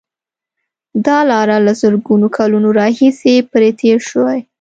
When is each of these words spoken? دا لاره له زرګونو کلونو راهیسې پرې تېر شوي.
دا 1.05 1.17
لاره 1.29 1.57
له 1.65 1.73
زرګونو 1.81 2.27
کلونو 2.37 2.69
راهیسې 2.79 3.33
پرې 3.51 3.69
تېر 3.81 3.97
شوي. 4.09 4.39